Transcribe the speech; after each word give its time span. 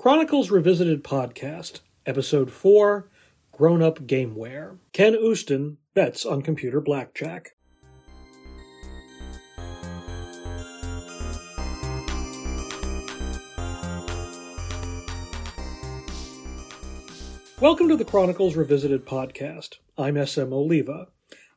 Chronicles 0.00 0.50
Revisited 0.50 1.04
Podcast, 1.04 1.80
Episode 2.06 2.50
4 2.50 3.10
Grown 3.52 3.82
Up 3.82 3.98
Gameware. 3.98 4.78
Ken 4.94 5.14
Uston 5.14 5.76
bets 5.92 6.24
on 6.24 6.40
computer 6.40 6.80
blackjack. 6.80 7.50
Welcome 17.60 17.90
to 17.90 17.96
the 17.98 18.06
Chronicles 18.06 18.56
Revisited 18.56 19.04
podcast. 19.04 19.80
I'm 19.98 20.16
SM 20.24 20.50
Oliva. 20.50 21.08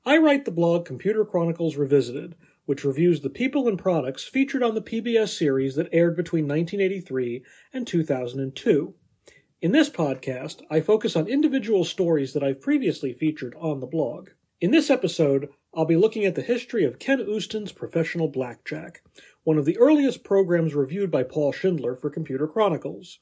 I 0.05 0.17
write 0.17 0.43
the 0.43 0.51
blog 0.51 0.85
Computer 0.85 1.23
Chronicles 1.23 1.77
Revisited, 1.77 2.35
which 2.65 2.83
reviews 2.83 3.21
the 3.21 3.29
people 3.29 3.67
and 3.67 3.77
products 3.77 4.23
featured 4.23 4.63
on 4.63 4.75
the 4.75 4.81
PBS 4.81 5.29
series 5.29 5.75
that 5.75 5.89
aired 5.91 6.15
between 6.15 6.47
1983 6.47 7.43
and 7.73 7.85
2002. 7.85 8.95
In 9.61 9.71
this 9.71 9.89
podcast, 9.89 10.61
I 10.69 10.81
focus 10.81 11.15
on 11.15 11.27
individual 11.27 11.85
stories 11.85 12.33
that 12.33 12.43
I've 12.43 12.61
previously 12.61 13.13
featured 13.13 13.55
on 13.59 13.79
the 13.79 13.87
blog. 13.87 14.31
In 14.59 14.71
this 14.71 14.89
episode, 14.89 15.49
I'll 15.73 15.85
be 15.85 15.95
looking 15.95 16.25
at 16.25 16.35
the 16.35 16.41
history 16.41 16.83
of 16.83 16.99
Ken 16.99 17.19
Uston's 17.19 17.71
Professional 17.71 18.27
Blackjack, 18.27 19.01
one 19.43 19.57
of 19.57 19.65
the 19.65 19.77
earliest 19.77 20.23
programs 20.23 20.75
reviewed 20.75 21.09
by 21.09 21.23
Paul 21.23 21.51
Schindler 21.51 21.95
for 21.95 22.09
Computer 22.09 22.47
Chronicles. 22.47 23.19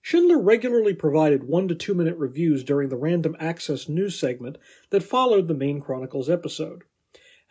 Schindler 0.00 0.40
regularly 0.40 0.94
provided 0.94 1.44
one 1.44 1.66
to 1.68 1.74
two 1.74 1.94
minute 1.94 2.16
reviews 2.18 2.62
during 2.62 2.88
the 2.88 2.96
random 2.96 3.36
access 3.40 3.88
news 3.88 4.18
segment 4.18 4.58
that 4.90 5.02
followed 5.02 5.48
the 5.48 5.54
main 5.54 5.80
Chronicles 5.80 6.28
episode. 6.28 6.84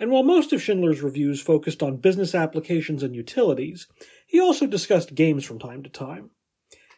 And 0.03 0.11
while 0.11 0.23
most 0.23 0.51
of 0.51 0.61
Schindler's 0.61 1.01
reviews 1.01 1.41
focused 1.41 1.81
on 1.81 1.95
business 1.95 2.35
applications 2.35 3.03
and 3.03 3.15
utilities, 3.15 3.87
he 4.27 4.37
also 4.37 4.67
discussed 4.67 5.15
games 5.15 5.45
from 5.45 5.59
time 5.59 5.81
to 5.83 5.89
time. 5.89 6.31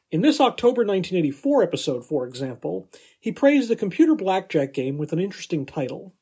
In 0.10 0.22
this 0.22 0.42
October 0.42 0.84
1984 0.84 1.62
episode, 1.62 2.04
for 2.04 2.26
example, 2.26 2.90
he 3.20 3.32
praised 3.32 3.70
the 3.70 3.76
computer 3.76 4.16
blackjack 4.16 4.74
game 4.74 4.98
with 4.98 5.14
an 5.14 5.20
interesting 5.20 5.68
title. 5.68 6.16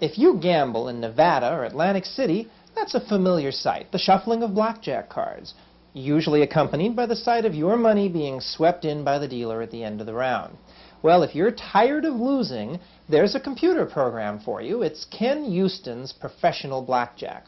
If 0.00 0.16
you 0.16 0.38
gamble 0.40 0.88
in 0.88 1.00
Nevada 1.00 1.52
or 1.52 1.66
Atlantic 1.66 2.06
City, 2.06 2.48
that's 2.74 2.94
a 2.94 3.06
familiar 3.06 3.52
sight, 3.52 3.92
the 3.92 3.98
shuffling 3.98 4.42
of 4.42 4.54
blackjack 4.54 5.10
cards, 5.10 5.52
usually 5.92 6.40
accompanied 6.40 6.96
by 6.96 7.04
the 7.04 7.14
sight 7.14 7.44
of 7.44 7.54
your 7.54 7.76
money 7.76 8.08
being 8.08 8.40
swept 8.40 8.86
in 8.86 9.04
by 9.04 9.18
the 9.18 9.28
dealer 9.28 9.60
at 9.60 9.70
the 9.70 9.84
end 9.84 10.00
of 10.00 10.06
the 10.06 10.14
round. 10.14 10.56
Well, 11.02 11.24
if 11.24 11.34
you're 11.34 11.50
tired 11.50 12.04
of 12.04 12.14
losing, 12.14 12.78
there's 13.08 13.34
a 13.34 13.40
computer 13.40 13.86
program 13.86 14.38
for 14.38 14.62
you. 14.62 14.82
It's 14.82 15.04
Ken 15.06 15.44
Uston's 15.52 16.12
Professional 16.12 16.80
Blackjack. 16.80 17.46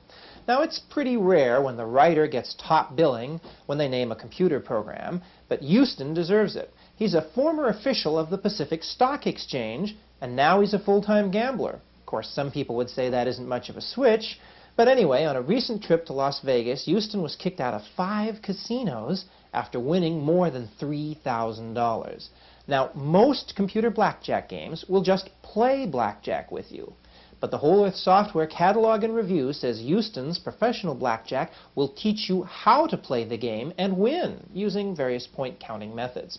Now, 0.48 0.62
it's 0.62 0.80
pretty 0.80 1.16
rare 1.16 1.62
when 1.62 1.76
the 1.76 1.86
writer 1.86 2.26
gets 2.26 2.56
top 2.56 2.96
billing 2.96 3.40
when 3.66 3.78
they 3.78 3.86
name 3.86 4.10
a 4.10 4.16
computer 4.16 4.58
program, 4.58 5.22
but 5.48 5.62
Uston 5.62 6.14
deserves 6.14 6.56
it. 6.56 6.74
He's 6.96 7.14
a 7.14 7.30
former 7.32 7.68
official 7.68 8.18
of 8.18 8.28
the 8.28 8.38
Pacific 8.38 8.82
Stock 8.82 9.24
Exchange, 9.24 9.96
and 10.20 10.34
now 10.34 10.60
he's 10.60 10.74
a 10.74 10.78
full-time 10.80 11.30
gambler. 11.30 11.80
Of 12.00 12.06
course, 12.06 12.28
some 12.30 12.50
people 12.50 12.74
would 12.74 12.90
say 12.90 13.08
that 13.08 13.28
isn't 13.28 13.48
much 13.48 13.68
of 13.68 13.76
a 13.76 13.80
switch, 13.80 14.40
but 14.76 14.88
anyway, 14.88 15.26
on 15.26 15.36
a 15.36 15.42
recent 15.42 15.80
trip 15.84 16.06
to 16.06 16.12
Las 16.12 16.40
Vegas, 16.40 16.88
Uston 16.88 17.22
was 17.22 17.36
kicked 17.36 17.60
out 17.60 17.74
of 17.74 17.82
five 17.96 18.42
casinos 18.42 19.26
after 19.52 19.78
winning 19.78 20.20
more 20.20 20.50
than 20.50 20.68
$3,000. 20.80 22.28
Now, 22.66 22.90
most 22.94 23.54
computer 23.56 23.90
blackjack 23.90 24.48
games 24.48 24.86
will 24.88 25.02
just 25.02 25.28
play 25.42 25.84
blackjack 25.86 26.50
with 26.50 26.72
you. 26.72 26.94
But 27.40 27.50
the 27.50 27.58
Whole 27.58 27.84
Earth 27.84 27.96
Software 27.96 28.46
Catalog 28.46 29.04
and 29.04 29.14
Review 29.14 29.52
says 29.52 29.82
Uston's 29.82 30.38
professional 30.38 30.94
blackjack 30.94 31.52
will 31.74 31.88
teach 31.88 32.30
you 32.30 32.44
how 32.44 32.86
to 32.86 32.96
play 32.96 33.24
the 33.24 33.36
game 33.36 33.74
and 33.76 33.98
win 33.98 34.46
using 34.54 34.96
various 34.96 35.26
point 35.26 35.60
counting 35.60 35.94
methods. 35.94 36.38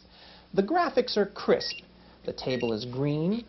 The 0.51 0.63
graphics 0.63 1.15
are 1.15 1.27
crisp. 1.27 1.81
The 2.23 2.33
table 2.33 2.73
is 2.73 2.85
green. 2.85 3.45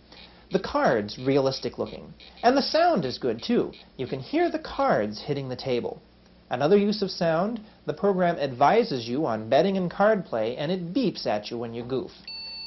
The 0.53 0.59
cards 0.61 1.19
realistic 1.19 1.79
looking. 1.79 2.13
And 2.43 2.55
the 2.55 2.63
sound 2.63 3.07
is 3.07 3.17
good 3.17 3.43
too. 3.43 3.73
You 3.97 4.07
can 4.07 4.21
hear 4.21 4.51
the 4.51 4.59
cards 4.59 5.23
hitting 5.23 5.49
the 5.49 5.57
table. 5.57 6.03
Another 6.51 6.77
use 6.77 7.01
of 7.01 7.11
sound, 7.11 7.61
the 7.87 7.95
program 7.95 8.37
advises 8.37 9.09
you 9.09 9.25
on 9.25 9.49
betting 9.49 9.79
and 9.79 9.91
card 9.91 10.27
play 10.27 10.59
and 10.59 10.71
it 10.71 10.93
beeps 10.93 11.27
at 11.27 11.51
you 11.51 11.57
when 11.57 11.73
you 11.73 11.83
goof. 11.83 12.11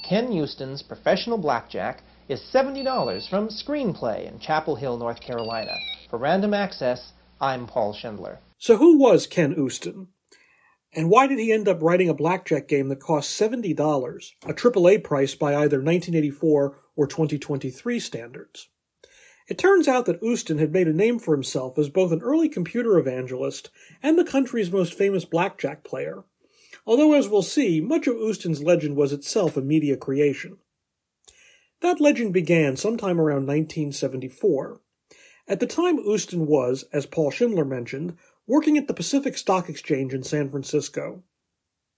Ken 0.10 0.36
Uston's 0.36 0.82
Professional 0.82 1.38
Blackjack 1.38 2.02
is 2.28 2.42
$70 2.52 3.30
from 3.30 3.50
Screenplay 3.50 4.28
in 4.28 4.40
Chapel 4.40 4.76
Hill, 4.76 4.98
North 4.98 5.22
Carolina. 5.22 5.76
For 6.10 6.18
Random 6.18 6.52
Access, 6.52 7.12
I'm 7.40 7.68
Paul 7.68 7.94
Schindler. 7.94 8.40
So, 8.58 8.78
who 8.78 8.98
was 8.98 9.28
Ken 9.28 9.54
Uston? 9.56 10.08
And 10.96 11.12
why 11.12 11.28
did 11.28 11.38
he 11.38 11.54
end 11.54 11.68
up 11.68 11.84
writing 11.84 12.10
a 12.10 12.16
blackjack 12.16 12.68
game 12.68 12.88
that 12.88 13.00
cost 13.00 13.40
$70, 13.40 14.32
a 14.48 14.54
AAA 14.56 15.04
price 15.04 15.36
by 15.36 15.50
either 15.50 15.78
1984 15.78 16.76
or 16.96 17.06
2023 17.06 18.00
standards? 18.00 18.68
It 19.48 19.60
turns 19.60 19.88
out 19.88 20.08
that 20.08 20.24
Uston 20.24 20.58
had 20.58 20.74
made 20.74 20.88
a 20.88 20.94
name 20.94 21.20
for 21.20 21.36
himself 21.36 21.78
as 21.78 21.88
both 21.88 22.12
an 22.12 22.24
early 22.24 22.50
computer 22.50 22.98
evangelist 22.98 23.70
and 24.02 24.18
the 24.18 24.26
country's 24.26 24.72
most 24.72 24.96
famous 24.96 25.26
blackjack 25.26 25.84
player, 25.84 26.24
although 26.90 27.14
as 27.14 27.30
we'll 27.30 27.44
see, 27.44 27.80
much 27.80 28.08
of 28.08 28.18
Uston's 28.18 28.64
legend 28.64 28.96
was 28.96 29.14
itself 29.14 29.56
a 29.56 29.62
media 29.62 29.96
creation. 29.96 30.58
That 31.82 32.02
legend 32.02 32.34
began 32.34 32.78
sometime 32.78 33.22
around 33.22 33.46
1974. 33.46 34.82
At 35.48 35.60
the 35.60 35.68
time, 35.68 36.00
Uston 36.00 36.48
was, 36.48 36.86
as 36.92 37.06
Paul 37.06 37.30
Schindler 37.30 37.64
mentioned, 37.64 38.18
working 38.48 38.76
at 38.76 38.88
the 38.88 38.96
Pacific 38.96 39.38
Stock 39.38 39.70
Exchange 39.70 40.16
in 40.16 40.24
San 40.24 40.50
Francisco. 40.50 41.22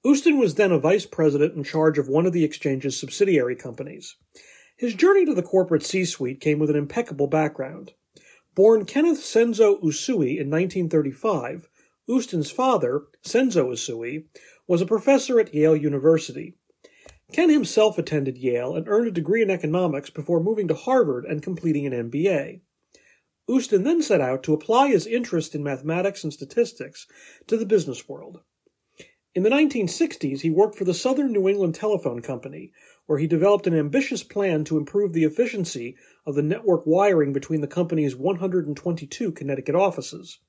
Uston 0.06 0.38
was 0.38 0.56
then 0.56 0.74
a 0.74 0.78
vice 0.78 1.06
president 1.06 1.56
in 1.56 1.64
charge 1.64 1.98
of 1.98 2.10
one 2.10 2.26
of 2.26 2.34
the 2.34 2.44
exchange's 2.44 3.00
subsidiary 3.00 3.56
companies. 3.56 4.18
His 4.76 4.94
journey 4.94 5.24
to 5.26 5.34
the 5.34 5.42
corporate 5.42 5.84
C-suite 5.84 6.42
came 6.42 6.60
with 6.60 6.70
an 6.70 6.76
impeccable 6.76 7.28
background. 7.28 7.94
Born 8.56 8.84
Kenneth 8.84 9.20
Senzo 9.20 9.82
Usui 9.82 10.38
in 10.38 10.50
1935, 10.50 11.70
Uston's 12.10 12.52
father, 12.52 13.04
Senzo 13.24 13.70
Usui, 13.70 14.26
was 14.68 14.82
a 14.82 14.86
professor 14.86 15.40
at 15.40 15.54
Yale 15.54 15.76
University. 15.76 16.56
Ken 17.32 17.50
himself 17.50 17.98
attended 17.98 18.38
Yale 18.38 18.76
and 18.76 18.88
earned 18.88 19.08
a 19.08 19.12
degree 19.12 19.42
in 19.42 19.50
economics 19.50 20.10
before 20.10 20.44
moving 20.44 20.68
to 20.68 20.74
Harvard 20.74 21.26
and 21.26 21.42
completing 21.42 21.86
an 21.86 22.12
MBA. 22.12 22.62
Uston 23.50 23.84
then 23.84 24.02
set 24.02 24.22
out 24.22 24.44
to 24.44 24.54
apply 24.54 24.90
his 24.90 25.08
interest 25.08 25.56
in 25.56 25.64
mathematics 25.64 26.24
and 26.24 26.32
statistics 26.32 27.08
to 27.48 27.58
the 27.58 27.66
business 27.66 28.08
world. 28.08 28.42
In 29.34 29.44
the 29.44 29.50
1960s, 29.50 30.42
he 30.42 30.50
worked 30.50 30.76
for 30.76 30.84
the 30.84 30.94
Southern 30.94 31.32
New 31.32 31.48
England 31.48 31.74
Telephone 31.74 32.22
Company, 32.22 32.74
where 33.06 33.18
he 33.18 33.28
developed 33.28 33.66
an 33.66 33.74
ambitious 33.74 34.24
plan 34.24 34.66
to 34.66 34.78
improve 34.78 35.14
the 35.14 35.24
efficiency 35.24 35.96
of 36.26 36.36
the 36.36 36.44
network 36.44 36.86
wiring 36.86 37.32
between 37.32 37.62
the 37.62 37.68
company's 37.68 38.16
122 38.16 39.32
Connecticut 39.32 39.76
offices. 39.76 40.40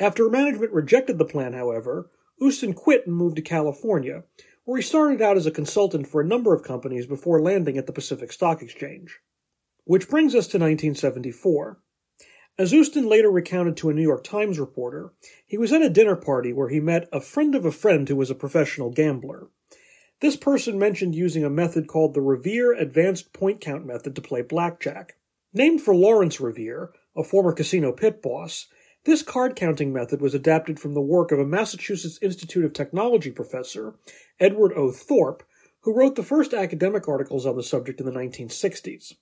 After 0.00 0.30
management 0.30 0.72
rejected 0.72 1.18
the 1.18 1.26
plan, 1.26 1.52
however, 1.52 2.10
Uston 2.40 2.74
quit 2.74 3.06
and 3.06 3.16
moved 3.16 3.36
to 3.36 3.42
California, 3.42 4.24
where 4.64 4.76
he 4.76 4.82
started 4.82 5.22
out 5.22 5.36
as 5.36 5.46
a 5.46 5.50
consultant 5.50 6.06
for 6.06 6.20
a 6.20 6.26
number 6.26 6.54
of 6.54 6.62
companies 6.62 7.06
before 7.06 7.40
landing 7.40 7.78
at 7.78 7.86
the 7.86 7.92
Pacific 7.92 8.32
Stock 8.32 8.62
Exchange. 8.62 9.20
Which 9.84 10.08
brings 10.08 10.34
us 10.34 10.46
to 10.48 10.58
1974. 10.58 11.78
As 12.58 12.74
Uston 12.74 13.08
later 13.08 13.30
recounted 13.30 13.76
to 13.78 13.88
a 13.88 13.94
New 13.94 14.02
York 14.02 14.24
Times 14.24 14.58
reporter, 14.58 15.12
he 15.46 15.56
was 15.56 15.72
at 15.72 15.80
a 15.80 15.88
dinner 15.88 16.16
party 16.16 16.52
where 16.52 16.68
he 16.68 16.80
met 16.80 17.08
a 17.12 17.20
friend 17.20 17.54
of 17.54 17.64
a 17.64 17.72
friend 17.72 18.08
who 18.08 18.16
was 18.16 18.30
a 18.30 18.34
professional 18.34 18.90
gambler. 18.90 19.48
This 20.20 20.36
person 20.36 20.78
mentioned 20.78 21.14
using 21.14 21.44
a 21.44 21.50
method 21.50 21.86
called 21.86 22.14
the 22.14 22.20
Revere 22.20 22.72
Advanced 22.72 23.32
Point 23.32 23.60
Count 23.60 23.86
Method 23.86 24.16
to 24.16 24.20
play 24.20 24.42
blackjack. 24.42 25.16
Named 25.54 25.80
for 25.80 25.94
Lawrence 25.94 26.40
Revere, 26.40 26.90
a 27.16 27.22
former 27.22 27.52
casino 27.52 27.92
pit 27.92 28.20
boss, 28.20 28.66
this 29.08 29.22
card 29.22 29.56
counting 29.56 29.90
method 29.90 30.20
was 30.20 30.34
adapted 30.34 30.78
from 30.78 30.92
the 30.92 31.00
work 31.00 31.32
of 31.32 31.38
a 31.38 31.46
Massachusetts 31.46 32.18
Institute 32.20 32.62
of 32.62 32.74
Technology 32.74 33.30
professor, 33.30 33.94
Edward 34.38 34.74
O. 34.74 34.92
Thorp, 34.92 35.42
who 35.80 35.96
wrote 35.96 36.14
the 36.14 36.22
first 36.22 36.52
academic 36.52 37.08
articles 37.08 37.46
on 37.46 37.56
the 37.56 37.62
subject 37.62 38.00
in 38.00 38.06
the 38.06 38.12
1960s. 38.12 39.14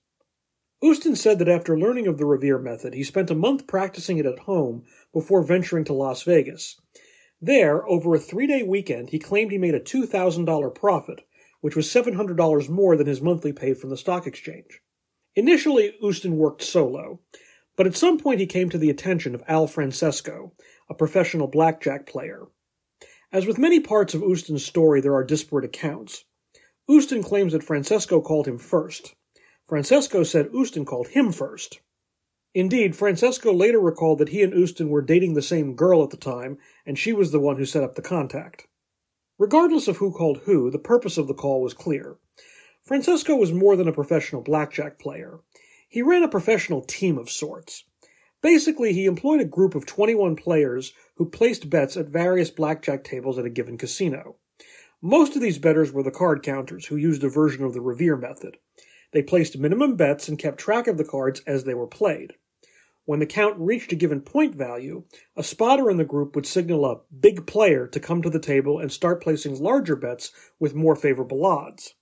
Uston 0.83 1.15
said 1.15 1.39
that 1.39 1.49
after 1.49 1.79
learning 1.79 2.09
of 2.09 2.19
the 2.19 2.27
Revere 2.27 2.59
method, 2.59 2.95
he 2.95 3.05
spent 3.05 3.31
a 3.31 3.35
month 3.37 3.69
practicing 3.69 4.19
it 4.19 4.27
at 4.27 4.41
home 4.41 4.83
before 5.13 5.45
venturing 5.45 5.85
to 5.85 5.93
Las 5.93 6.25
Vegas. 6.25 6.81
There, 7.41 7.87
over 7.89 8.13
a 8.17 8.19
three 8.19 8.49
day 8.49 8.65
weekend, 8.65 9.11
he 9.11 9.21
claimed 9.21 9.53
he 9.53 9.59
made 9.59 9.77
a 9.77 9.81
$2,000 9.81 10.75
profit, 10.75 11.25
which 11.61 11.77
was 11.77 11.87
$700 11.87 12.69
more 12.69 12.97
than 12.97 13.07
his 13.07 13.23
monthly 13.23 13.53
pay 13.53 13.73
from 13.73 13.91
the 13.91 13.97
stock 13.97 14.27
exchange. 14.27 14.81
Initially, 15.37 15.95
Uston 16.03 16.39
worked 16.39 16.63
solo, 16.63 17.21
but 17.77 17.87
at 17.87 17.97
some 17.97 18.19
point 18.19 18.41
he 18.41 18.47
came 18.47 18.69
to 18.71 18.79
the 18.79 18.91
attention 18.91 19.35
of 19.35 19.45
Al 19.47 19.67
Francesco, 19.67 20.53
a 20.89 20.95
professional 20.95 21.47
blackjack 21.47 22.07
player. 22.07 22.47
As 23.33 23.47
with 23.47 23.59
many 23.59 23.81
parts 23.81 24.15
of 24.15 24.23
Uston's 24.23 24.65
story, 24.65 25.01
there 25.01 25.15
are 25.15 25.25
disparate 25.25 25.65
accounts. 25.65 26.25
Uston 26.89 27.23
claims 27.23 27.53
that 27.53 27.63
Francesco 27.63 28.21
called 28.21 28.49
him 28.49 28.59
first, 28.59 29.15
Francesco 29.67 30.23
said 30.23 30.55
Uston 30.55 30.85
called 30.85 31.09
him 31.09 31.33
first. 31.33 31.81
Indeed, 32.55 32.95
Francesco 32.95 33.53
later 33.53 33.81
recalled 33.81 34.19
that 34.19 34.29
he 34.29 34.41
and 34.43 34.55
Uston 34.55 34.89
were 34.91 35.03
dating 35.03 35.35
the 35.35 35.43
same 35.43 35.75
girl 35.75 36.05
at 36.05 36.11
the 36.11 36.17
time, 36.17 36.59
and 36.87 36.97
she 36.97 37.13
was 37.13 37.33
the 37.33 37.41
one 37.41 37.57
who 37.57 37.67
set 37.67 37.83
up 37.83 37.97
the 37.97 38.03
contact. 38.03 38.69
Regardless 39.39 39.89
of 39.89 39.97
who 39.97 40.13
called 40.13 40.43
who, 40.45 40.71
the 40.71 40.79
purpose 40.79 41.19
of 41.19 41.27
the 41.27 41.35
call 41.35 41.61
was 41.61 41.75
clear. 41.75 42.17
Francesco 42.85 43.35
was 43.35 43.53
more 43.53 43.75
than 43.75 43.89
a 43.89 43.93
professional 43.93 44.41
blackjack 44.41 45.01
player. 45.01 45.41
He 45.97 46.03
ran 46.03 46.23
a 46.23 46.29
professional 46.29 46.83
team 46.83 47.17
of 47.17 47.31
sorts. 47.31 47.85
Basically, 48.43 48.93
he 48.93 49.07
employed 49.07 49.41
a 49.41 49.47
group 49.47 49.75
of 49.75 49.87
21 49.87 50.37
players 50.37 50.93
who 51.15 51.25
placed 51.25 51.71
bets 51.71 51.97
at 51.97 52.09
various 52.09 52.51
blackjack 52.51 53.03
tables 53.03 53.39
at 53.39 53.47
a 53.47 53.49
given 53.49 53.79
casino. 53.79 54.37
Most 55.01 55.37
of 55.37 55.41
these 55.41 55.57
bettors 55.57 55.93
were 55.93 56.03
the 56.03 56.11
card 56.11 56.43
counters, 56.43 56.85
who 56.85 56.97
used 56.97 57.25
a 57.25 57.31
version 57.31 57.65
of 57.65 57.73
the 57.73 57.81
Revere 57.81 58.19
method. 58.19 58.59
They 59.13 59.23
placed 59.23 59.57
minimum 59.57 59.97
bets 59.97 60.29
and 60.29 60.39
kept 60.39 60.61
track 60.61 60.87
of 60.87 60.99
the 60.99 61.03
cards 61.03 61.41
as 61.47 61.65
they 61.65 61.73
were 61.73 61.87
played. 61.87 62.35
When 63.07 63.21
the 63.21 63.25
count 63.25 63.57
reached 63.59 63.91
a 63.91 63.97
given 63.97 64.21
point 64.21 64.55
value, 64.55 65.05
a 65.35 65.43
spotter 65.43 65.89
in 65.89 65.97
the 65.97 66.05
group 66.05 66.37
would 66.37 66.45
signal 66.45 66.85
a 66.85 67.01
big 67.11 67.47
player 67.47 67.87
to 67.87 68.01
come 68.01 68.21
to 68.21 68.29
the 68.29 68.39
table 68.39 68.79
and 68.79 68.93
start 68.93 69.23
placing 69.23 69.63
larger 69.63 69.97
bets 69.97 70.31
with 70.61 70.75
more 70.75 70.95
favorable 70.95 71.47
odds. 71.47 71.95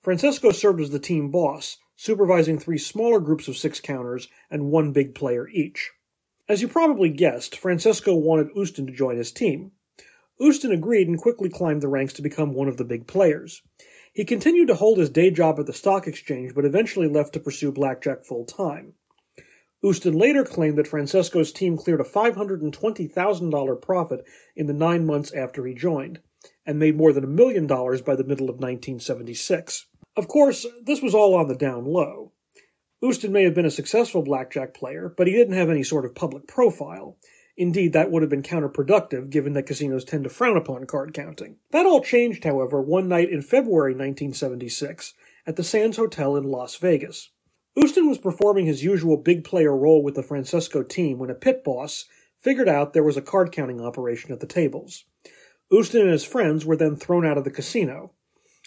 Francesco 0.00 0.50
served 0.50 0.80
as 0.80 0.88
the 0.88 0.98
team 0.98 1.30
boss, 1.30 1.76
supervising 2.00 2.56
three 2.56 2.78
smaller 2.78 3.18
groups 3.18 3.48
of 3.48 3.56
six 3.56 3.80
counters 3.80 4.28
and 4.52 4.70
one 4.70 4.92
big 4.92 5.16
player 5.16 5.48
each. 5.48 5.90
As 6.48 6.62
you 6.62 6.68
probably 6.68 7.10
guessed, 7.10 7.58
Francesco 7.58 8.14
wanted 8.14 8.56
Uston 8.56 8.86
to 8.86 8.92
join 8.92 9.16
his 9.16 9.32
team. 9.32 9.72
Uston 10.40 10.70
agreed 10.70 11.08
and 11.08 11.18
quickly 11.18 11.48
climbed 11.48 11.82
the 11.82 11.88
ranks 11.88 12.12
to 12.12 12.22
become 12.22 12.54
one 12.54 12.68
of 12.68 12.76
the 12.76 12.84
big 12.84 13.08
players. 13.08 13.62
He 14.12 14.24
continued 14.24 14.68
to 14.68 14.76
hold 14.76 14.98
his 14.98 15.10
day 15.10 15.32
job 15.32 15.58
at 15.58 15.66
the 15.66 15.72
stock 15.72 16.06
exchange, 16.06 16.54
but 16.54 16.64
eventually 16.64 17.08
left 17.08 17.32
to 17.32 17.40
pursue 17.40 17.72
blackjack 17.72 18.24
full 18.24 18.44
time. 18.44 18.94
Uston 19.82 20.14
later 20.14 20.44
claimed 20.44 20.78
that 20.78 20.86
Francesco's 20.86 21.52
team 21.52 21.76
cleared 21.76 22.00
a 22.00 22.04
$520,000 22.04 23.82
profit 23.82 24.24
in 24.54 24.66
the 24.66 24.72
nine 24.72 25.04
months 25.04 25.32
after 25.32 25.66
he 25.66 25.74
joined, 25.74 26.20
and 26.64 26.78
made 26.78 26.96
more 26.96 27.12
than 27.12 27.24
a 27.24 27.28
million 27.28 27.66
dollars 27.66 28.02
by 28.02 28.14
the 28.14 28.24
middle 28.24 28.48
of 28.48 28.60
1976. 28.60 29.86
Of 30.18 30.26
course, 30.26 30.66
this 30.82 31.00
was 31.00 31.14
all 31.14 31.36
on 31.36 31.46
the 31.46 31.54
down 31.54 31.84
low. 31.84 32.32
Uston 33.00 33.30
may 33.30 33.44
have 33.44 33.54
been 33.54 33.64
a 33.64 33.70
successful 33.70 34.20
blackjack 34.20 34.74
player, 34.74 35.14
but 35.16 35.28
he 35.28 35.32
didn't 35.32 35.54
have 35.54 35.70
any 35.70 35.84
sort 35.84 36.04
of 36.04 36.16
public 36.16 36.48
profile. 36.48 37.16
Indeed, 37.56 37.92
that 37.92 38.10
would 38.10 38.22
have 38.22 38.28
been 38.28 38.42
counterproductive 38.42 39.30
given 39.30 39.52
that 39.52 39.66
casinos 39.66 40.04
tend 40.04 40.24
to 40.24 40.30
frown 40.30 40.56
upon 40.56 40.86
card 40.86 41.14
counting. 41.14 41.58
That 41.70 41.86
all 41.86 42.02
changed, 42.02 42.42
however, 42.42 42.82
one 42.82 43.06
night 43.06 43.30
in 43.30 43.42
February 43.42 43.92
1976 43.92 45.14
at 45.46 45.54
the 45.54 45.62
Sands 45.62 45.96
Hotel 45.96 46.34
in 46.34 46.42
Las 46.42 46.74
Vegas. 46.74 47.30
Uston 47.76 48.08
was 48.08 48.18
performing 48.18 48.66
his 48.66 48.82
usual 48.82 49.18
big 49.18 49.44
player 49.44 49.76
role 49.76 50.02
with 50.02 50.16
the 50.16 50.24
Francesco 50.24 50.82
team 50.82 51.20
when 51.20 51.30
a 51.30 51.34
pit 51.34 51.62
boss 51.62 52.06
figured 52.40 52.68
out 52.68 52.92
there 52.92 53.04
was 53.04 53.16
a 53.16 53.22
card 53.22 53.52
counting 53.52 53.80
operation 53.80 54.32
at 54.32 54.40
the 54.40 54.46
tables. 54.46 55.04
Uston 55.70 56.00
and 56.00 56.10
his 56.10 56.24
friends 56.24 56.66
were 56.66 56.76
then 56.76 56.96
thrown 56.96 57.24
out 57.24 57.38
of 57.38 57.44
the 57.44 57.52
casino. 57.52 58.14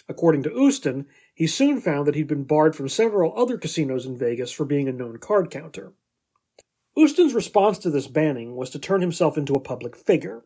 According 0.08 0.42
to 0.44 0.54
Uston, 0.54 1.06
he 1.34 1.46
soon 1.46 1.80
found 1.80 2.06
that 2.06 2.14
he'd 2.14 2.26
been 2.26 2.44
barred 2.44 2.76
from 2.76 2.88
several 2.88 3.32
other 3.36 3.56
casinos 3.56 4.06
in 4.06 4.16
Vegas 4.16 4.52
for 4.52 4.64
being 4.64 4.88
a 4.88 4.92
known 4.92 5.18
card 5.18 5.50
counter. 5.50 5.92
Uston's 6.96 7.34
response 7.34 7.78
to 7.78 7.90
this 7.90 8.06
banning 8.06 8.54
was 8.54 8.70
to 8.70 8.78
turn 8.78 9.00
himself 9.00 9.38
into 9.38 9.54
a 9.54 9.60
public 9.60 9.96
figure. 9.96 10.44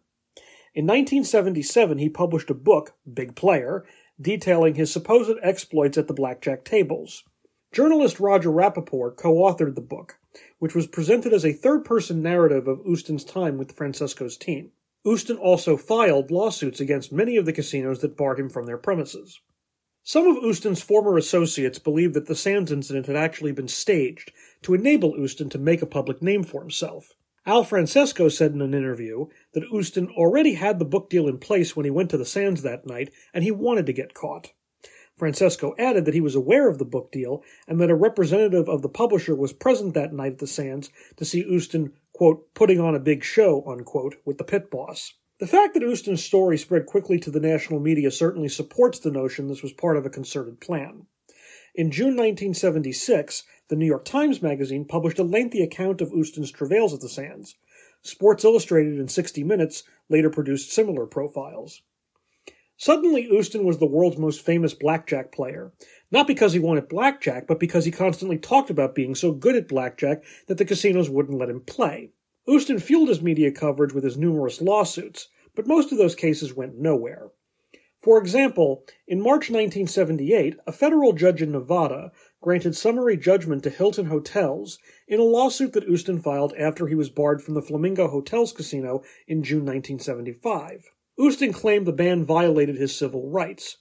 In 0.75 0.85
1977, 0.85 1.99
he 1.99 2.09
published 2.09 2.50
a 2.50 2.55
book, 2.55 2.94
Big 3.12 3.35
Player, 3.35 3.85
detailing 4.21 4.75
his 4.75 4.93
supposed 4.93 5.38
exploits 5.43 5.99
at 5.99 6.06
the 6.06 6.15
blackjack 6.15 6.65
tables. 6.65 7.25
Journalist 7.73 8.21
Roger 8.21 8.50
Rapoport 8.50 9.17
co 9.17 9.35
authored 9.35 9.75
the 9.75 9.81
book, 9.81 10.19
which 10.59 10.75
was 10.75 10.87
presented 10.87 11.32
as 11.32 11.44
a 11.44 11.53
third 11.53 11.85
person 11.85 12.23
narrative 12.23 12.69
of 12.69 12.87
Uston's 12.87 13.25
time 13.25 13.59
with 13.59 13.77
Francesco's 13.77 14.37
team. 14.37 14.71
Uston 15.05 15.37
also 15.37 15.77
filed 15.77 16.31
lawsuits 16.31 16.81
against 16.81 17.12
many 17.12 17.37
of 17.37 17.44
the 17.44 17.53
casinos 17.53 18.00
that 18.00 18.17
barred 18.17 18.39
him 18.39 18.49
from 18.49 18.67
their 18.67 18.79
premises. 18.79 19.41
Some 20.08 20.29
of 20.29 20.44
Uston's 20.44 20.82
former 20.82 21.17
associates 21.17 21.81
believed 21.81 22.14
that 22.14 22.26
the 22.26 22.37
Sands 22.37 22.70
incident 22.70 23.06
had 23.06 23.17
actually 23.17 23.50
been 23.50 23.67
staged 23.67 24.31
to 24.62 24.73
enable 24.73 25.20
Uston 25.20 25.50
to 25.50 25.58
make 25.58 25.82
a 25.82 25.87
public 25.87 26.23
name 26.23 26.44
for 26.44 26.61
himself. 26.61 27.14
Al 27.44 27.64
Francesco 27.64 28.29
said 28.29 28.53
in 28.53 28.62
an 28.62 28.73
interview 28.73 29.26
that 29.53 29.67
Uston 29.75 30.08
already 30.11 30.55
had 30.55 30.79
the 30.79 30.85
book 30.85 31.11
deal 31.11 31.26
in 31.26 31.38
place 31.38 31.75
when 31.75 31.82
he 31.82 31.91
went 31.91 32.08
to 32.11 32.17
the 32.17 32.25
Sands 32.25 32.62
that 32.62 32.87
night 32.87 33.12
and 33.35 33.43
he 33.43 33.50
wanted 33.50 33.85
to 33.87 33.93
get 33.93 34.14
caught. 34.14 34.53
Francesco 35.17 35.75
added 35.76 36.05
that 36.05 36.14
he 36.14 36.20
was 36.20 36.37
aware 36.37 36.69
of 36.69 36.79
the 36.79 36.85
book 36.85 37.11
deal 37.11 37.43
and 37.67 37.81
that 37.81 37.91
a 37.91 37.97
representative 37.97 38.69
of 38.69 38.82
the 38.82 38.88
publisher 38.88 39.35
was 39.35 39.53
present 39.53 39.94
that 39.94 40.12
night 40.12 40.35
at 40.35 40.38
the 40.38 40.47
Sands 40.47 40.88
to 41.17 41.25
see 41.25 41.44
Uston, 41.53 41.94
quote, 42.12 42.55
putting 42.55 42.79
on 42.79 42.94
a 42.94 43.00
big 43.00 43.25
show, 43.25 43.64
unquote, 43.67 44.14
with 44.25 44.38
the 44.38 44.44
pit 44.44 44.70
boss. 44.70 45.14
The 45.38 45.47
fact 45.47 45.75
that 45.75 45.83
Uston's 45.83 46.25
story 46.25 46.56
spread 46.56 46.87
quickly 46.87 47.19
to 47.19 47.31
the 47.31 47.41
national 47.41 47.79
media 47.79 48.11
certainly 48.11 48.49
supports 48.49 48.99
the 48.99 49.11
notion 49.11 49.49
this 49.49 49.62
was 49.62 49.75
part 49.75 49.99
of 49.99 50.06
a 50.06 50.11
concerted 50.11 50.61
plan. 50.61 51.06
In 51.75 51.91
June 51.91 52.17
1976, 52.17 53.43
the 53.69 53.77
New 53.77 53.85
York 53.85 54.06
Times 54.06 54.41
Magazine 54.41 54.87
published 54.87 55.19
a 55.19 55.23
lengthy 55.23 55.62
account 55.62 56.00
of 56.00 56.11
Uston's 56.15 56.50
travails 56.50 56.94
at 56.94 57.00
the 57.00 57.09
Sands. 57.11 57.55
Sports 58.00 58.47
Illustrated 58.47 58.99
and 58.99 59.11
60 59.11 59.44
Minutes 59.44 59.83
later 60.09 60.31
produced 60.31 60.73
similar 60.73 61.05
profiles. 61.05 61.82
Suddenly, 62.79 63.29
Uston 63.31 63.67
was 63.67 63.77
the 63.77 63.85
world's 63.85 64.17
most 64.17 64.41
famous 64.41 64.73
blackjack 64.73 65.32
player. 65.32 65.73
Not 66.11 66.27
because 66.27 66.55
he 66.55 66.59
won 66.59 66.79
at 66.79 66.89
blackjack, 66.89 67.47
but 67.47 67.61
because 67.61 67.85
he 67.85 67.91
constantly 67.91 68.39
talked 68.39 68.71
about 68.71 68.94
being 68.94 69.15
so 69.15 69.32
good 69.32 69.56
at 69.56 69.69
blackjack 69.69 70.25
that 70.47 70.56
the 70.56 70.65
casinos 70.65 71.11
wouldn't 71.11 71.39
let 71.39 71.50
him 71.50 71.61
play. 71.61 72.12
Uston 72.48 72.78
fueled 72.78 73.08
his 73.08 73.20
media 73.20 73.50
coverage 73.50 73.93
with 73.93 74.04
his 74.04 74.16
numerous 74.16 74.60
lawsuits, 74.60 75.28
but 75.54 75.66
most 75.66 75.90
of 75.90 75.98
those 75.98 76.14
cases 76.14 76.54
went 76.54 76.78
nowhere. 76.78 77.31
For 77.98 78.19
example, 78.19 78.84
in 79.08 79.20
March 79.20 79.50
1978, 79.50 80.56
a 80.64 80.70
federal 80.70 81.12
judge 81.12 81.43
in 81.43 81.50
Nevada 81.50 82.12
granted 82.40 82.76
summary 82.76 83.16
judgment 83.16 83.64
to 83.64 83.70
Hilton 83.70 84.06
Hotels 84.06 84.78
in 85.08 85.19
a 85.19 85.25
lawsuit 85.25 85.72
that 85.72 85.88
Uston 85.88 86.20
filed 86.20 86.54
after 86.56 86.87
he 86.87 86.94
was 86.94 87.10
barred 87.10 87.43
from 87.43 87.54
the 87.54 87.62
Flamingo 87.62 88.06
Hotels 88.06 88.52
Casino 88.52 89.02
in 89.26 89.43
June 89.43 89.64
1975. 89.64 90.93
Uston 91.19 91.52
claimed 91.52 91.87
the 91.87 91.93
ban 91.93 92.22
violated 92.22 92.76
his 92.76 92.94
civil 92.94 93.28
rights. 93.28 93.78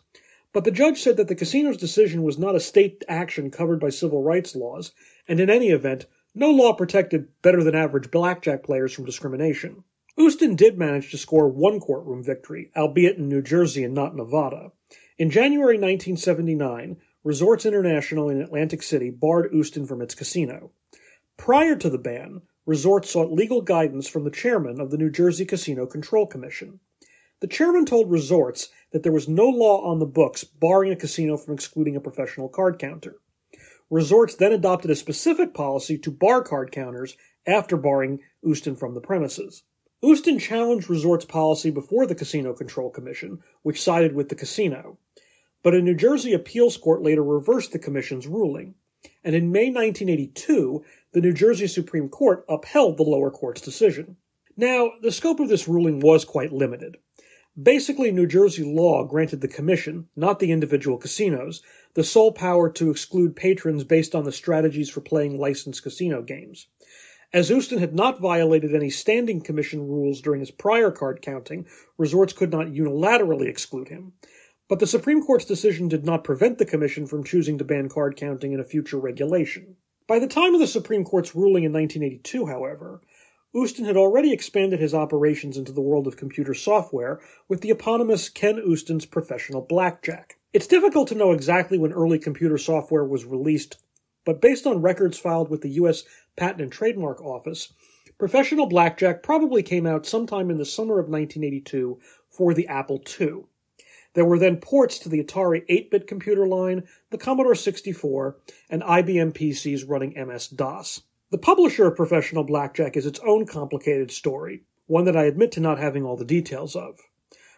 But 0.53 0.63
the 0.63 0.71
judge 0.71 1.01
said 1.01 1.17
that 1.17 1.27
the 1.27 1.35
casino's 1.35 1.77
decision 1.77 2.23
was 2.23 2.39
not 2.39 2.55
a 2.55 2.59
state 2.59 3.03
action 3.07 3.51
covered 3.51 3.79
by 3.79 3.89
civil 3.89 4.23
rights 4.23 4.55
laws, 4.55 4.93
and 5.27 5.39
in 5.39 5.49
any 5.49 5.69
event, 5.69 6.07
no 6.35 6.51
law 6.51 6.73
protected 6.73 7.29
better 7.41 7.63
than 7.63 7.73
average 7.73 8.11
blackjack 8.11 8.63
players 8.63 8.93
from 8.93 9.05
discrimination. 9.05 9.83
Uston 10.17 10.55
did 10.55 10.77
manage 10.77 11.11
to 11.11 11.17
score 11.17 11.49
one 11.49 11.79
courtroom 11.79 12.23
victory, 12.23 12.71
albeit 12.75 13.17
in 13.17 13.27
New 13.27 13.41
Jersey 13.41 13.83
and 13.83 13.93
not 13.93 14.15
Nevada. 14.15 14.71
In 15.17 15.29
January 15.29 15.75
1979, 15.75 16.97
Resorts 17.23 17.65
International 17.65 18.29
in 18.29 18.41
Atlantic 18.41 18.83
City 18.83 19.09
barred 19.09 19.51
Uston 19.53 19.87
from 19.87 20.01
its 20.01 20.13
casino. 20.13 20.71
Prior 21.37 21.75
to 21.75 21.89
the 21.89 21.97
ban, 21.97 22.41
Resorts 22.65 23.11
sought 23.11 23.31
legal 23.31 23.61
guidance 23.61 24.07
from 24.07 24.23
the 24.23 24.31
chairman 24.31 24.81
of 24.81 24.89
the 24.91 24.97
New 24.97 25.09
Jersey 25.09 25.45
Casino 25.45 25.85
Control 25.85 26.25
Commission. 26.25 26.79
The 27.41 27.47
chairman 27.47 27.85
told 27.85 28.09
resorts 28.09 28.69
that 28.91 29.03
there 29.03 29.11
was 29.11 29.27
no 29.27 29.47
law 29.47 29.81
on 29.83 29.99
the 29.99 30.05
books 30.05 30.43
barring 30.43 30.91
a 30.91 30.95
casino 30.95 31.37
from 31.37 31.53
excluding 31.53 31.95
a 31.95 32.01
professional 32.01 32.49
card 32.49 32.79
counter. 32.79 33.17
Resorts 33.89 34.35
then 34.35 34.51
adopted 34.51 34.89
a 34.89 34.95
specific 34.95 35.53
policy 35.53 35.97
to 35.99 36.11
bar 36.11 36.43
card 36.43 36.71
counters 36.71 37.15
after 37.45 37.77
barring 37.77 38.19
Uston 38.43 38.75
from 38.75 38.93
the 38.93 39.01
premises. 39.01 39.63
Uston 40.03 40.39
challenged 40.39 40.89
Resorts' 40.89 41.25
policy 41.25 41.69
before 41.69 42.05
the 42.05 42.15
Casino 42.15 42.53
Control 42.53 42.89
Commission, 42.89 43.39
which 43.61 43.81
sided 43.81 44.13
with 44.13 44.29
the 44.29 44.35
casino. 44.35 44.97
But 45.63 45.73
a 45.73 45.81
New 45.81 45.95
Jersey 45.95 46.33
appeals 46.33 46.77
court 46.77 47.01
later 47.01 47.23
reversed 47.23 47.71
the 47.71 47.79
commission's 47.79 48.27
ruling. 48.27 48.75
And 49.23 49.35
in 49.35 49.51
May 49.51 49.69
1982, 49.69 50.83
the 51.11 51.21
New 51.21 51.33
Jersey 51.33 51.67
Supreme 51.67 52.09
Court 52.09 52.45
upheld 52.49 52.97
the 52.97 53.03
lower 53.03 53.31
court's 53.31 53.61
decision. 53.61 54.17
Now, 54.57 54.91
the 55.01 55.11
scope 55.11 55.39
of 55.39 55.49
this 55.49 55.67
ruling 55.67 55.99
was 55.99 56.25
quite 56.25 56.51
limited. 56.51 56.97
Basically, 57.61 58.11
New 58.11 58.27
Jersey 58.27 58.63
law 58.63 59.05
granted 59.05 59.39
the 59.39 59.47
Commission, 59.47 60.09
not 60.15 60.39
the 60.39 60.51
individual 60.51 60.97
casinos, 60.97 61.61
the 61.93 62.03
sole 62.03 62.33
power 62.33 62.69
to 62.71 62.89
exclude 62.89 63.35
patrons 63.35 63.85
based 63.85 64.13
on 64.13 64.25
the 64.25 64.31
strategies 64.33 64.89
for 64.89 64.99
playing 64.99 65.39
licensed 65.39 65.81
casino 65.81 66.21
games. 66.21 66.67
As 67.31 67.49
Uston 67.49 67.79
had 67.79 67.95
not 67.95 68.19
violated 68.19 68.75
any 68.75 68.89
standing 68.89 69.39
commission 69.39 69.87
rules 69.87 70.19
during 70.19 70.41
his 70.41 70.51
prior 70.51 70.91
card 70.91 71.21
counting, 71.21 71.65
resorts 71.97 72.33
could 72.33 72.51
not 72.51 72.67
unilaterally 72.67 73.47
exclude 73.47 73.87
him. 73.87 74.13
But 74.67 74.79
the 74.79 74.87
Supreme 74.87 75.23
Court's 75.23 75.45
decision 75.45 75.87
did 75.87 76.05
not 76.05 76.23
prevent 76.23 76.57
the 76.57 76.65
Commission 76.65 77.07
from 77.07 77.23
choosing 77.23 77.57
to 77.59 77.63
ban 77.63 77.87
card 77.87 78.17
counting 78.17 78.51
in 78.51 78.59
a 78.59 78.65
future 78.65 78.97
regulation. 78.97 79.77
By 80.07 80.19
the 80.19 80.27
time 80.27 80.53
of 80.53 80.59
the 80.59 80.67
Supreme 80.67 81.03
Court's 81.03 81.35
ruling 81.35 81.63
in 81.63 81.71
1982, 81.71 82.47
however, 82.47 83.01
Uston 83.55 83.85
had 83.85 83.95
already 83.95 84.33
expanded 84.33 84.81
his 84.81 84.93
operations 84.93 85.55
into 85.55 85.71
the 85.71 85.79
world 85.79 86.07
of 86.07 86.17
computer 86.17 86.53
software 86.53 87.21
with 87.47 87.61
the 87.61 87.69
eponymous 87.69 88.27
Ken 88.27 88.59
Uston's 88.59 89.05
Professional 89.05 89.61
Blackjack. 89.61 90.37
It's 90.51 90.67
difficult 90.67 91.07
to 91.07 91.15
know 91.15 91.31
exactly 91.31 91.77
when 91.77 91.93
early 91.93 92.19
computer 92.19 92.57
software 92.57 93.05
was 93.05 93.23
released, 93.23 93.77
but 94.25 94.41
based 94.41 94.67
on 94.67 94.81
records 94.81 95.17
filed 95.17 95.49
with 95.49 95.61
the 95.61 95.69
U.S. 95.69 96.03
Patent 96.35 96.61
and 96.61 96.71
Trademark 96.71 97.21
Office, 97.21 97.71
Professional 98.17 98.65
Blackjack 98.65 99.23
probably 99.23 99.63
came 99.63 99.87
out 99.87 100.05
sometime 100.05 100.49
in 100.49 100.57
the 100.57 100.65
summer 100.65 100.99
of 100.99 101.07
1982 101.07 101.97
for 102.29 102.53
the 102.53 102.67
Apple 102.67 103.01
II. 103.19 103.43
There 104.15 104.25
were 104.25 104.39
then 104.39 104.57
ports 104.57 104.99
to 104.99 105.09
the 105.09 105.23
Atari 105.23 105.63
8 105.69 105.91
bit 105.91 106.07
computer 106.07 106.45
line, 106.45 106.83
the 107.09 107.17
Commodore 107.17 107.55
64, 107.55 108.35
and 108.69 108.81
IBM 108.81 109.31
PCs 109.33 109.87
running 109.87 110.13
MS 110.15 110.49
DOS. 110.49 111.01
The 111.31 111.39
publisher 111.39 111.87
of 111.87 111.95
Professional 111.95 112.43
Blackjack 112.43 112.95
is 112.95 113.07
its 113.07 113.19
own 113.25 113.47
complicated 113.47 114.11
story, 114.11 114.63
one 114.85 115.05
that 115.05 115.17
I 115.17 115.23
admit 115.23 115.51
to 115.53 115.59
not 115.59 115.79
having 115.79 116.05
all 116.05 116.15
the 116.15 116.23
details 116.23 116.75
of. 116.75 116.99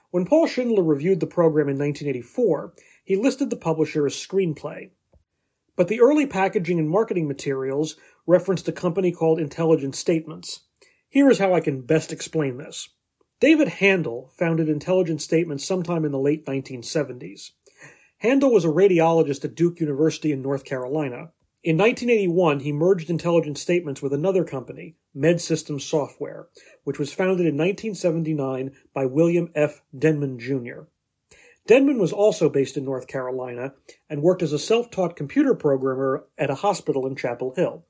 When 0.09 0.23
Paul 0.23 0.47
Schindler 0.47 0.83
reviewed 0.83 1.19
the 1.19 1.27
program 1.27 1.67
in 1.67 1.77
1984, 1.77 2.73
he 3.03 3.17
listed 3.17 3.49
the 3.49 3.57
publisher 3.57 4.05
as 4.05 4.13
Screenplay. 4.13 4.91
But 5.75 5.89
the 5.89 5.99
early 5.99 6.25
packaging 6.25 6.79
and 6.79 6.89
marketing 6.89 7.27
materials 7.27 7.97
referenced 8.25 8.69
a 8.69 8.71
company 8.71 9.11
called 9.11 9.37
Intelligent 9.37 9.95
Statements. 9.95 10.61
Here 11.09 11.29
is 11.29 11.39
how 11.39 11.53
I 11.53 11.59
can 11.59 11.81
best 11.81 12.13
explain 12.13 12.55
this. 12.55 12.87
David 13.41 13.67
Handel 13.67 14.31
founded 14.37 14.69
Intelligent 14.69 15.21
Statements 15.21 15.65
sometime 15.65 16.05
in 16.05 16.13
the 16.13 16.19
late 16.19 16.45
1970s. 16.45 17.51
Handel 18.19 18.51
was 18.51 18.63
a 18.63 18.69
radiologist 18.69 19.43
at 19.43 19.55
Duke 19.55 19.81
University 19.81 20.31
in 20.31 20.41
North 20.41 20.63
Carolina. 20.63 21.33
In 21.67 21.75
1981, 21.77 22.61
he 22.61 22.71
merged 22.71 23.09
Intelligent 23.09 23.57
Statements 23.57 24.01
with 24.01 24.13
another 24.13 24.45
company, 24.45 24.95
Med 25.13 25.41
Systems 25.41 25.83
Software, 25.83 26.47
which 26.85 26.97
was 26.97 27.11
founded 27.11 27.45
in 27.45 27.57
1979 27.57 28.71
by 28.93 29.05
William 29.05 29.51
F. 29.53 29.81
Denman 29.93 30.39
Jr. 30.39 30.83
Denman 31.67 31.99
was 31.99 32.13
also 32.13 32.47
based 32.47 32.77
in 32.77 32.85
North 32.85 33.07
Carolina 33.07 33.73
and 34.09 34.21
worked 34.21 34.41
as 34.43 34.53
a 34.53 34.59
self 34.59 34.89
taught 34.89 35.17
computer 35.17 35.53
programmer 35.53 36.23
at 36.37 36.49
a 36.49 36.55
hospital 36.55 37.05
in 37.05 37.17
Chapel 37.17 37.53
Hill. 37.57 37.85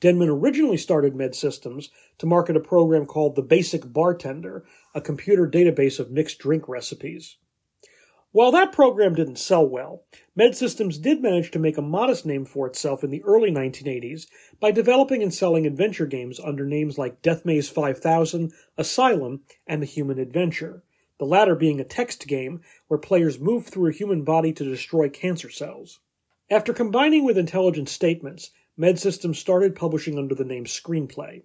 Denman 0.00 0.28
originally 0.28 0.76
started 0.76 1.14
Med 1.14 1.36
Systems 1.36 1.90
to 2.18 2.26
market 2.26 2.56
a 2.56 2.60
program 2.60 3.06
called 3.06 3.36
The 3.36 3.42
Basic 3.42 3.92
Bartender, 3.92 4.64
a 4.92 5.00
computer 5.00 5.48
database 5.48 6.00
of 6.00 6.10
mixed 6.10 6.40
drink 6.40 6.68
recipes. 6.68 7.36
While 8.32 8.52
that 8.52 8.72
program 8.72 9.14
didn't 9.14 9.40
sell 9.40 9.66
well, 9.66 10.04
Med 10.40 10.56
Systems 10.56 10.96
did 10.96 11.20
manage 11.20 11.50
to 11.50 11.58
make 11.58 11.76
a 11.76 11.82
modest 11.82 12.24
name 12.24 12.46
for 12.46 12.66
itself 12.66 13.04
in 13.04 13.10
the 13.10 13.22
early 13.24 13.50
1980s 13.50 14.26
by 14.58 14.70
developing 14.70 15.22
and 15.22 15.34
selling 15.34 15.66
adventure 15.66 16.06
games 16.06 16.40
under 16.40 16.64
names 16.64 16.96
like 16.96 17.20
Death 17.20 17.44
Maze 17.44 17.68
5000, 17.68 18.50
Asylum, 18.78 19.42
and 19.66 19.82
The 19.82 19.86
Human 19.86 20.18
Adventure, 20.18 20.82
the 21.18 21.26
latter 21.26 21.54
being 21.54 21.78
a 21.78 21.84
text 21.84 22.26
game 22.26 22.62
where 22.88 22.96
players 22.96 23.38
move 23.38 23.66
through 23.66 23.90
a 23.90 23.92
human 23.92 24.24
body 24.24 24.50
to 24.54 24.64
destroy 24.64 25.10
cancer 25.10 25.50
cells. 25.50 26.00
After 26.50 26.72
combining 26.72 27.26
with 27.26 27.36
Intelligent 27.36 27.90
Statements, 27.90 28.50
MedSystems 28.78 29.36
started 29.36 29.76
publishing 29.76 30.16
under 30.16 30.34
the 30.34 30.46
name 30.46 30.64
Screenplay. 30.64 31.42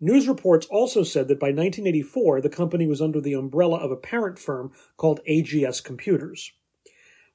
News 0.00 0.28
reports 0.28 0.68
also 0.70 1.02
said 1.02 1.26
that 1.26 1.40
by 1.40 1.48
1984, 1.48 2.40
the 2.40 2.48
company 2.48 2.86
was 2.86 3.02
under 3.02 3.20
the 3.20 3.34
umbrella 3.34 3.78
of 3.78 3.90
a 3.90 3.96
parent 3.96 4.38
firm 4.38 4.70
called 4.96 5.18
AGS 5.28 5.82
Computers. 5.82 6.52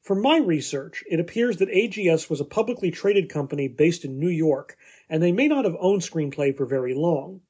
From 0.07 0.21
my 0.21 0.37
research, 0.37 1.03
it 1.09 1.19
appears 1.19 1.57
that 1.57 1.67
AGS 1.67 2.29
was 2.29 2.39
a 2.39 2.45
publicly 2.45 2.91
traded 2.91 3.27
company 3.27 3.67
based 3.67 4.05
in 4.05 4.17
New 4.17 4.29
York, 4.29 4.77
and 5.09 5.21
they 5.21 5.33
may 5.33 5.49
not 5.49 5.65
have 5.65 5.75
owned 5.81 6.01
Screenplay 6.01 6.55
for 6.55 6.65
very 6.65 6.93
long. 6.93 7.41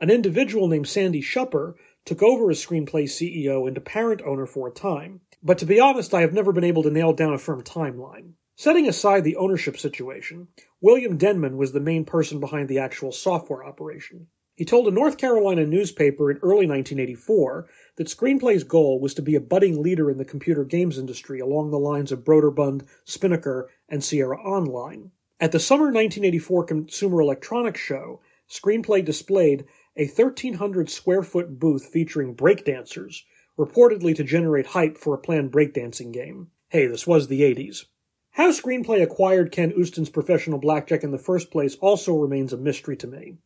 An 0.00 0.10
individual 0.10 0.66
named 0.66 0.88
Sandy 0.88 1.22
Shupper 1.22 1.74
took 2.04 2.20
over 2.20 2.50
as 2.50 2.58
Screenplay 2.58 3.04
CEO 3.04 3.68
and 3.68 3.76
apparent 3.76 4.20
owner 4.22 4.46
for 4.46 4.66
a 4.66 4.72
time, 4.72 5.20
but 5.44 5.58
to 5.58 5.64
be 5.64 5.78
honest, 5.78 6.12
I 6.12 6.22
have 6.22 6.32
never 6.32 6.52
been 6.52 6.64
able 6.64 6.82
to 6.82 6.90
nail 6.90 7.12
down 7.12 7.34
a 7.34 7.38
firm 7.38 7.62
timeline. 7.62 8.32
Setting 8.56 8.88
aside 8.88 9.22
the 9.22 9.36
ownership 9.36 9.78
situation, 9.78 10.48
William 10.80 11.16
Denman 11.16 11.56
was 11.56 11.70
the 11.70 11.78
main 11.78 12.04
person 12.04 12.40
behind 12.40 12.68
the 12.68 12.80
actual 12.80 13.12
software 13.12 13.64
operation. 13.64 14.26
He 14.54 14.66
told 14.66 14.86
a 14.86 14.90
North 14.90 15.16
Carolina 15.16 15.64
newspaper 15.64 16.30
in 16.30 16.36
early 16.38 16.66
1984 16.66 17.68
that 17.96 18.08
Screenplay's 18.08 18.64
goal 18.64 19.00
was 19.00 19.14
to 19.14 19.22
be 19.22 19.34
a 19.34 19.40
budding 19.40 19.82
leader 19.82 20.10
in 20.10 20.18
the 20.18 20.26
computer 20.26 20.62
games 20.62 20.98
industry 20.98 21.40
along 21.40 21.70
the 21.70 21.78
lines 21.78 22.12
of 22.12 22.22
Broderbund, 22.22 22.86
Spinnaker, 23.06 23.70
and 23.88 24.04
Sierra 24.04 24.38
Online. 24.38 25.10
At 25.40 25.52
the 25.52 25.58
summer 25.58 25.84
1984 25.84 26.64
Consumer 26.64 27.22
Electronics 27.22 27.80
Show, 27.80 28.20
Screenplay 28.46 29.02
displayed 29.02 29.64
a 29.96 30.04
1,300 30.04 30.90
square 30.90 31.22
foot 31.22 31.58
booth 31.58 31.86
featuring 31.86 32.36
breakdancers, 32.36 33.22
reportedly 33.58 34.14
to 34.14 34.22
generate 34.22 34.66
hype 34.66 34.98
for 34.98 35.14
a 35.14 35.18
planned 35.18 35.50
breakdancing 35.50 36.12
game. 36.12 36.50
Hey, 36.68 36.86
this 36.86 37.06
was 37.06 37.28
the 37.28 37.40
80s. 37.40 37.86
How 38.32 38.50
Screenplay 38.50 39.02
acquired 39.02 39.50
Ken 39.50 39.72
Uston's 39.80 40.10
professional 40.10 40.58
blackjack 40.58 41.02
in 41.04 41.10
the 41.10 41.16
first 41.16 41.50
place 41.50 41.74
also 41.76 42.14
remains 42.14 42.52
a 42.52 42.58
mystery 42.58 42.98
to 42.98 43.06
me. 43.06 43.38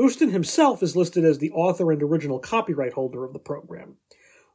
Uston 0.00 0.30
himself 0.30 0.80
is 0.80 0.94
listed 0.94 1.24
as 1.24 1.38
the 1.38 1.50
author 1.50 1.90
and 1.90 2.00
original 2.00 2.38
copyright 2.38 2.92
holder 2.92 3.24
of 3.24 3.32
the 3.32 3.40
program. 3.40 3.96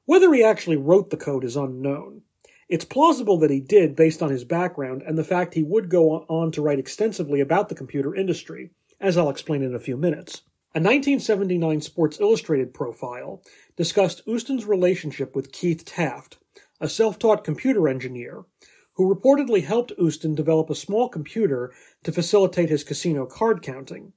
Whether 0.06 0.34
he 0.34 0.42
actually 0.42 0.78
wrote 0.78 1.10
the 1.10 1.18
code 1.18 1.44
is 1.44 1.58
unknown. 1.58 2.22
It's 2.70 2.86
plausible 2.86 3.38
that 3.40 3.52
he 3.52 3.60
did 3.60 3.94
based 3.94 4.24
on 4.24 4.30
his 4.30 4.46
background 4.46 5.04
and 5.06 5.18
the 5.18 5.24
fact 5.24 5.54
he 5.54 5.64
would 5.64 5.90
go 5.90 6.26
on 6.30 6.52
to 6.54 6.62
write 6.62 6.80
extensively 6.80 7.42
about 7.42 7.68
the 7.68 7.76
computer 7.76 8.16
industry, 8.16 8.72
as 9.02 9.18
I'll 9.18 9.30
explain 9.30 9.64
in 9.64 9.76
a 9.76 9.80
few 9.80 9.98
minutes. 9.98 10.44
A 10.76 10.80
1979 10.80 11.82
Sports 11.82 12.22
Illustrated 12.22 12.74
profile 12.74 13.44
discussed 13.76 14.22
Uston's 14.26 14.66
relationship 14.66 15.36
with 15.36 15.52
Keith 15.52 15.84
Taft, 15.84 16.38
a 16.80 16.88
self 16.88 17.20
taught 17.20 17.44
computer 17.44 17.90
engineer 17.90 18.46
who 18.94 19.14
reportedly 19.14 19.66
helped 19.66 19.92
Uston 20.00 20.36
develop 20.36 20.70
a 20.70 20.76
small 20.76 21.10
computer 21.10 21.74
to 22.04 22.14
facilitate 22.14 22.70
his 22.70 22.86
casino 22.86 23.26
card 23.26 23.62
counting. 23.62 24.14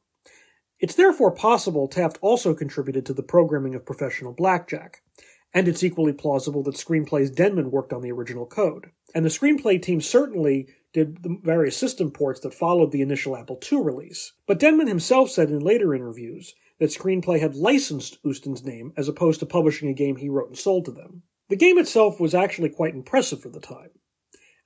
It's 0.79 0.95
therefore 0.95 1.31
possible 1.31 1.89
Taft 1.89 2.19
also 2.21 2.55
contributed 2.55 3.07
to 3.07 3.15
the 3.15 3.23
programming 3.23 3.75
of 3.75 3.87
professional 3.87 4.33
blackjack, 4.33 5.03
and 5.55 5.69
it's 5.69 5.83
equally 5.83 6.13
plausible 6.13 6.63
that 6.65 6.75
Screenplay's 6.75 7.31
Denman 7.31 7.71
worked 7.71 7.95
on 7.95 8.03
the 8.03 8.13
original 8.13 8.45
code. 8.45 8.91
And 9.15 9.25
the 9.25 9.31
Screenplay 9.31 9.81
team 9.81 10.03
certainly 10.03 10.69
did 10.93 11.23
the 11.23 11.39
various 11.43 11.77
system 11.77 12.11
ports 12.11 12.41
that 12.41 12.53
followed 12.53 12.93
the 12.93 13.01
initial 13.01 13.37
Apple 13.37 13.59
II 13.73 13.83
release. 13.83 14.33
But 14.47 14.59
Denman 14.59 14.87
himself 14.87 15.31
said 15.31 15.49
in 15.49 15.61
later 15.61 15.95
interviews 15.95 16.55
that 16.79 16.91
Screenplay 16.91 17.41
had 17.41 17.55
licensed 17.55 18.19
Uston's 18.23 18.65
name 18.65 18.93
as 18.99 19.09
opposed 19.09 19.41
to 19.41 19.47
publishing 19.47 19.89
a 19.89 19.95
game 19.95 20.17
he 20.17 20.29
wrote 20.29 20.49
and 20.49 20.59
sold 20.59 20.85
to 20.85 20.93
them. 20.93 21.23
The 21.49 21.57
game 21.57 21.79
itself 21.79 22.21
was 22.21 22.35
actually 22.35 22.71
quite 22.71 22.95
impressive 22.95 23.41
for 23.41 23.49
the 23.49 23.61
time. 23.61 23.91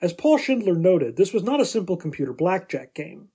As 0.02 0.12
Paul 0.12 0.38
Schindler 0.38 0.75
noted, 0.75 1.17
this 1.17 1.33
was 1.33 1.43
not 1.43 1.61
a 1.61 1.64
simple 1.67 1.97
computer 1.97 2.33
blackjack 2.33 2.95
game. 2.95 3.29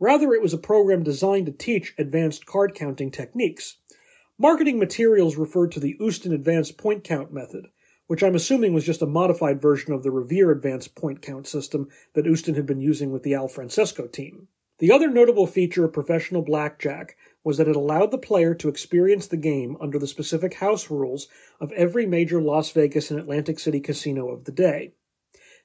Rather, 0.00 0.32
it 0.32 0.42
was 0.42 0.52
a 0.52 0.58
program 0.58 1.02
designed 1.02 1.46
to 1.46 1.52
teach 1.52 1.94
advanced 1.98 2.46
card 2.46 2.74
counting 2.74 3.10
techniques. 3.10 3.76
Marketing 4.38 4.78
materials 4.78 5.36
referred 5.36 5.70
to 5.72 5.80
the 5.80 5.96
Uston 6.00 6.32
Advanced 6.32 6.76
Point 6.76 7.04
Count 7.04 7.32
method, 7.32 7.68
which 8.06 8.22
I'm 8.22 8.34
assuming 8.34 8.72
was 8.72 8.84
just 8.84 9.02
a 9.02 9.06
modified 9.06 9.60
version 9.60 9.92
of 9.92 10.02
the 10.02 10.10
Revere 10.10 10.50
Advanced 10.50 10.94
Point 10.94 11.22
Count 11.22 11.46
system 11.46 11.88
that 12.14 12.26
Uston 12.26 12.54
had 12.54 12.66
been 12.66 12.80
using 12.80 13.12
with 13.12 13.22
the 13.22 13.34
Al 13.34 13.48
Francesco 13.48 14.06
team. 14.06 14.48
The 14.78 14.90
other 14.90 15.08
notable 15.08 15.46
feature 15.46 15.84
of 15.84 15.92
professional 15.92 16.42
blackjack 16.42 17.16
was 17.44 17.58
that 17.58 17.68
it 17.68 17.76
allowed 17.76 18.10
the 18.10 18.18
player 18.18 18.54
to 18.54 18.68
experience 18.68 19.28
the 19.28 19.36
game 19.36 19.76
under 19.80 19.98
the 19.98 20.08
specific 20.08 20.54
house 20.54 20.90
rules 20.90 21.28
of 21.60 21.70
every 21.72 22.04
major 22.04 22.42
Las 22.42 22.72
Vegas 22.72 23.10
and 23.10 23.20
Atlantic 23.20 23.60
City 23.60 23.78
casino 23.78 24.28
of 24.28 24.44
the 24.44 24.50
day. 24.50 24.94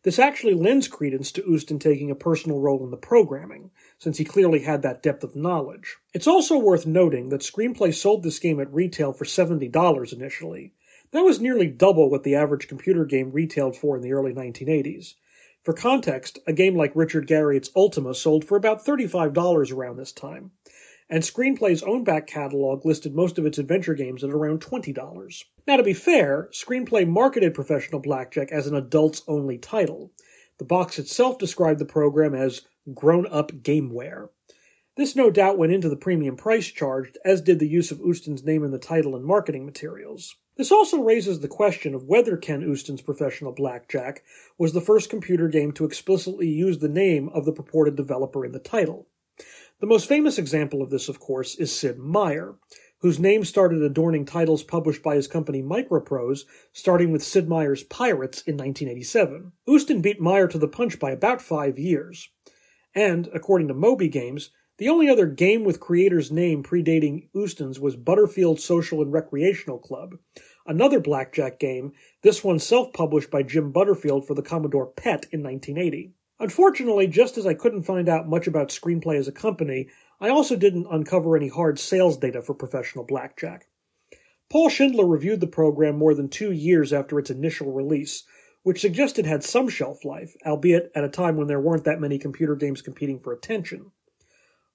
This 0.03 0.19
actually 0.19 0.53
lends 0.53 0.87
credence 0.87 1.31
to 1.33 1.53
Uston 1.53 1.79
taking 1.79 2.11
a 2.11 2.15
personal 2.15 2.59
role 2.59 2.83
in 2.83 2.91
the 2.91 2.97
programming, 2.97 3.71
since 3.97 4.17
he 4.17 4.23
clearly 4.23 4.59
had 4.59 4.81
that 4.83 5.01
depth 5.01 5.23
of 5.23 5.35
knowledge. 5.35 5.97
It's 6.13 6.27
also 6.27 6.57
worth 6.57 6.85
noting 6.85 7.29
that 7.29 7.41
Screenplay 7.41 7.93
sold 7.93 8.23
this 8.23 8.39
game 8.39 8.59
at 8.59 8.73
retail 8.73 9.11
for 9.11 9.25
$70 9.25 10.13
initially. 10.13 10.73
That 11.11 11.23
was 11.23 11.39
nearly 11.39 11.67
double 11.67 12.09
what 12.09 12.23
the 12.23 12.35
average 12.35 12.67
computer 12.67 13.05
game 13.05 13.31
retailed 13.31 13.75
for 13.75 13.95
in 13.95 14.03
the 14.03 14.13
early 14.13 14.33
1980s. 14.33 15.15
For 15.63 15.73
context, 15.73 16.39
a 16.45 16.53
game 16.53 16.75
like 16.75 16.95
Richard 16.95 17.27
Garriott's 17.27 17.71
Ultima 17.75 18.13
sold 18.13 18.45
for 18.45 18.55
about 18.55 18.85
$35 18.85 19.71
around 19.73 19.97
this 19.97 20.11
time 20.11 20.51
and 21.09 21.23
Screenplay's 21.23 21.83
own 21.83 22.03
back 22.03 22.27
catalog 22.27 22.85
listed 22.85 23.15
most 23.15 23.37
of 23.37 23.45
its 23.45 23.57
adventure 23.57 23.93
games 23.93 24.23
at 24.23 24.29
around 24.29 24.61
$20. 24.61 25.43
Now, 25.65 25.77
to 25.77 25.83
be 25.83 25.93
fair, 25.93 26.49
Screenplay 26.51 27.07
marketed 27.07 27.53
Professional 27.53 28.01
Blackjack 28.01 28.51
as 28.51 28.67
an 28.67 28.75
adults 28.75 29.21
only 29.27 29.57
title. 29.57 30.11
The 30.57 30.65
box 30.65 30.99
itself 30.99 31.37
described 31.37 31.79
the 31.79 31.85
program 31.85 32.33
as 32.33 32.61
grown 32.93 33.27
up 33.27 33.51
gameware. 33.51 34.29
This 34.95 35.15
no 35.15 35.29
doubt 35.29 35.59
went 35.59 35.71
into 35.71 35.89
the 35.89 35.95
premium 35.95 36.35
price 36.35 36.65
charged, 36.65 37.17
as 37.23 37.41
did 37.41 37.59
the 37.59 37.67
use 37.67 37.91
of 37.91 38.01
Uston's 38.01 38.43
name 38.43 38.63
in 38.63 38.71
the 38.71 38.79
title 38.79 39.15
and 39.15 39.23
marketing 39.23 39.65
materials. 39.65 40.35
This 40.55 40.71
also 40.71 41.03
raises 41.03 41.39
the 41.39 41.47
question 41.47 41.93
of 41.93 42.05
whether 42.05 42.35
Ken 42.35 42.67
Uston's 42.69 43.03
Professional 43.03 43.51
Blackjack 43.51 44.23
was 44.57 44.73
the 44.73 44.81
first 44.81 45.11
computer 45.11 45.47
game 45.47 45.71
to 45.73 45.85
explicitly 45.85 46.49
use 46.49 46.79
the 46.79 46.89
name 46.89 47.29
of 47.29 47.45
the 47.45 47.53
purported 47.53 47.95
developer 47.95 48.43
in 48.43 48.53
the 48.53 48.59
title. 48.59 49.07
The 49.79 49.86
most 49.86 50.07
famous 50.10 50.39
example 50.39 50.81
of 50.81 50.89
this, 50.89 51.07
of 51.07 51.19
course, 51.19 51.53
is 51.53 51.72
Sid 51.72 52.00
Meier, 52.00 52.55
whose 53.01 53.19
name 53.19 53.46
started 53.46 53.84
adorning 53.84 54.25
titles 54.25 54.63
published 54.63 55.03
by 55.03 55.13
his 55.13 55.27
company 55.27 55.62
Microprose, 55.62 56.46
starting 56.74 57.12
with 57.12 57.24
Sid 57.24 57.48
Meier's 57.48 57.84
Pirates 57.84 58.41
in 58.41 58.57
1987. 58.57 59.51
Uston 59.67 60.01
beat 60.01 60.19
Meier 60.19 60.48
to 60.48 60.57
the 60.57 60.67
punch 60.67 60.98
by 60.98 61.12
about 61.12 61.43
five 61.43 61.77
years. 61.77 62.27
And, 62.96 63.29
according 63.36 63.67
to 63.67 63.75
Moby 63.75 64.07
Games, 64.07 64.50
The 64.79 64.89
only 64.89 65.10
other 65.10 65.25
game 65.25 65.63
with 65.63 65.79
creator's 65.79 66.31
name 66.31 66.63
predating 66.63 67.29
Uston's 67.36 67.79
was 67.79 67.96
Butterfield 67.96 68.60
Social 68.60 69.01
and 69.01 69.12
Recreational 69.12 69.79
Club, 69.79 70.17
another 70.67 71.00
blackjack 71.00 71.60
game, 71.60 71.93
this 72.22 72.43
one 72.43 72.60
self 72.60 72.93
published 72.93 73.31
by 73.31 73.41
Jim 73.41 73.72
Butterfield 73.72 74.27
for 74.27 74.36
the 74.36 74.43
Commodore 74.43 74.86
PET 74.86 75.25
in 75.31 75.41
1980. 75.41 76.13
Unfortunately, 76.39 77.08
just 77.08 77.38
as 77.38 77.48
I 77.48 77.56
couldn't 77.56 77.84
find 77.84 78.08
out 78.08 78.29
much 78.29 78.46
about 78.46 78.70
Screenplay 78.70 79.17
as 79.17 79.27
a 79.27 79.32
company, 79.32 79.88
I 80.22 80.29
also 80.29 80.56
didn't 80.56 80.88
uncover 80.91 81.36
any 81.36 81.48
hard 81.48 81.79
sales 81.79 82.17
data 82.17 82.41
for 82.41 82.53
professional 82.53 83.03
blackjack. 83.03 83.67
Paul 84.50 84.70
Schindler 84.70 85.06
reviewed 85.06 85.41
the 85.41 85.48
program 85.48 85.98
more 85.98 86.13
than 86.13 86.29
two 86.29 86.51
years 86.51 86.94
after 86.94 87.20
its 87.20 87.29
initial 87.29 87.74
release, 87.74 88.24
which 88.63 88.82
suggested 88.82 89.25
had 89.25 89.44
some 89.44 89.67
shelf 89.67 90.06
life, 90.06 90.36
albeit 90.46 90.91
at 90.94 91.03
a 91.03 91.10
time 91.10 91.38
when 91.38 91.48
there 91.48 91.60
weren't 91.60 91.84
that 91.86 92.00
many 92.00 92.17
computer 92.20 92.56
games 92.56 92.82
competing 92.82 93.20
for 93.20 93.34
attention. 93.34 93.91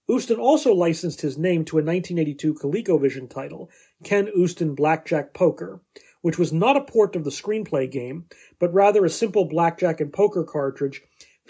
Uston 0.09 0.39
also 0.39 0.75
licensed 0.75 1.21
his 1.21 1.39
name 1.39 1.65
to 1.65 1.79
a 1.79 1.85
1982 1.85 2.55
ColecoVision 2.55 3.31
title, 3.31 3.71
Ken 4.03 4.29
Uston 4.37 4.75
Blackjack 4.75 5.33
Poker, 5.33 5.81
which 6.23 6.39
was 6.39 6.53
not 6.53 6.77
a 6.77 6.85
port 6.85 7.15
of 7.15 7.25
the 7.25 7.31
screenplay 7.31 7.91
game, 7.91 8.27
but 8.59 8.73
rather 8.75 9.05
a 9.05 9.11
simple 9.11 9.45
blackjack 9.45 10.01
and 10.01 10.13
poker 10.13 10.45
cartridge 10.45 11.03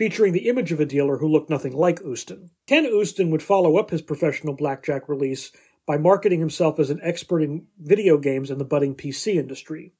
featuring 0.02 0.32
the 0.32 0.49
image 0.49 0.73
of 0.73 0.80
a 0.80 0.85
dealer 0.85 1.18
who 1.18 1.28
looked 1.28 1.49
nothing 1.49 1.76
like 1.76 2.04
Uston. 2.04 2.50
Ken 2.66 2.85
Uston 2.85 3.30
would 3.30 3.40
follow 3.40 3.76
up 3.76 3.90
his 3.90 4.02
professional 4.02 4.52
blackjack 4.52 5.09
release 5.09 5.52
by 5.87 5.97
marketing 5.97 6.40
himself 6.40 6.80
as 6.80 6.90
an 6.90 6.99
expert 7.04 7.40
in 7.40 7.68
video 7.78 8.18
games 8.18 8.50
and 8.50 8.61
the 8.61 8.64
budding 8.64 8.97
PC 8.97 9.37
industry. 9.37 9.92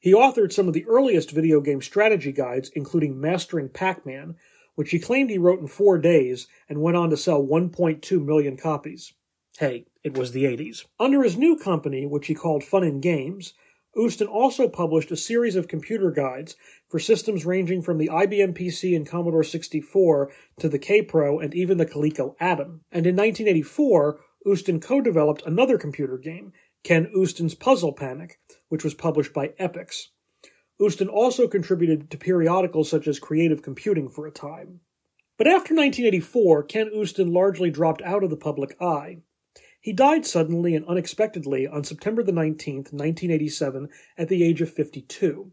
He 0.00 0.12
authored 0.12 0.52
some 0.52 0.66
of 0.66 0.74
the 0.74 0.84
earliest 0.86 1.30
video 1.30 1.60
game 1.60 1.80
strategy 1.82 2.32
guides, 2.32 2.68
including 2.74 3.20
Mastering 3.20 3.68
Pac 3.68 4.04
Man, 4.04 4.34
which 4.74 4.90
he 4.90 4.98
claimed 4.98 5.30
he 5.30 5.38
wrote 5.38 5.60
in 5.60 5.68
four 5.68 5.98
days 5.98 6.48
and 6.68 6.82
went 6.82 6.96
on 6.96 7.10
to 7.10 7.16
sell 7.16 7.40
1.2 7.40 8.24
million 8.24 8.56
copies. 8.56 9.12
Hey, 9.56 9.86
it 10.02 10.18
was 10.18 10.32
the 10.32 10.46
80s. 10.46 10.84
Under 10.98 11.22
his 11.22 11.36
new 11.36 11.56
company, 11.56 12.06
which 12.06 12.26
he 12.26 12.34
called 12.34 12.64
Fun 12.64 12.82
and 12.82 13.00
Games, 13.00 13.54
Uston 13.96 14.26
also 14.26 14.68
published 14.68 15.10
a 15.10 15.16
series 15.16 15.56
of 15.56 15.68
computer 15.68 16.10
guides 16.10 16.56
for 16.88 16.98
systems 16.98 17.46
ranging 17.46 17.82
from 17.82 17.98
the 17.98 18.08
IBM 18.08 18.56
PC 18.56 18.96
and 18.96 19.06
Commodore 19.06 19.44
64 19.44 20.30
to 20.58 20.68
the 20.68 20.78
Kaypro 20.78 21.42
and 21.42 21.54
even 21.54 21.78
the 21.78 21.86
Coleco 21.86 22.34
Adam. 22.40 22.80
And 22.90 23.06
in 23.06 23.16
1984, 23.16 24.20
Uston 24.46 24.80
co-developed 24.80 25.42
another 25.46 25.78
computer 25.78 26.18
game, 26.18 26.52
Ken 26.82 27.10
Uston's 27.16 27.54
Puzzle 27.54 27.92
Panic, 27.92 28.38
which 28.68 28.84
was 28.84 28.94
published 28.94 29.32
by 29.32 29.48
Epyx. 29.60 30.08
Uston 30.80 31.08
also 31.08 31.46
contributed 31.46 32.10
to 32.10 32.18
periodicals 32.18 32.90
such 32.90 33.06
as 33.06 33.18
Creative 33.18 33.62
Computing 33.62 34.08
for 34.08 34.26
a 34.26 34.32
time. 34.32 34.80
But 35.36 35.46
after 35.46 35.74
1984, 35.74 36.64
Ken 36.64 36.90
Uston 36.94 37.32
largely 37.32 37.70
dropped 37.70 38.02
out 38.02 38.22
of 38.22 38.30
the 38.30 38.36
public 38.36 38.76
eye. 38.80 39.18
He 39.84 39.92
died 39.92 40.24
suddenly 40.24 40.74
and 40.74 40.86
unexpectedly 40.86 41.66
on 41.66 41.84
September 41.84 42.22
the 42.22 42.32
19th, 42.32 42.90
1987, 42.90 43.90
at 44.16 44.30
the 44.30 44.42
age 44.42 44.62
of 44.62 44.72
52. 44.72 45.52